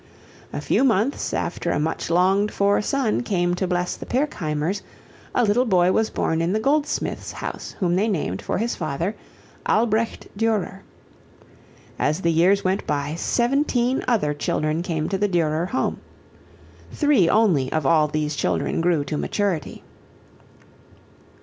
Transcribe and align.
A 0.51 0.61
few 0.61 0.83
months 0.83 1.31
after 1.31 1.69
a 1.69 1.79
much 1.79 2.09
longed 2.09 2.51
for 2.51 2.81
son 2.81 3.21
came 3.21 3.53
to 3.53 3.67
bless 3.67 3.95
the 3.95 4.07
Pirkheimers, 4.07 4.81
a 5.35 5.43
little 5.43 5.63
boy 5.63 5.91
was 5.91 6.09
born 6.09 6.41
in 6.41 6.53
the 6.53 6.59
goldsmith's 6.59 7.33
house 7.33 7.75
whom 7.79 7.95
they 7.95 8.07
named, 8.07 8.41
for 8.41 8.57
his 8.57 8.75
father, 8.75 9.13
Albrecht 9.67 10.27
Durer. 10.35 10.81
As 11.99 12.21
the 12.21 12.31
years 12.31 12.63
went 12.63 12.87
by, 12.87 13.13
seventeen 13.13 14.03
other 14.07 14.33
children 14.33 14.81
came 14.81 15.07
to 15.07 15.19
the 15.19 15.27
Durer 15.27 15.67
home. 15.67 16.01
Three 16.91 17.29
only 17.29 17.71
of 17.71 17.85
all 17.85 18.07
these 18.07 18.35
children 18.35 18.81
grew 18.81 19.03
to 19.03 19.17
maturity. 19.17 19.83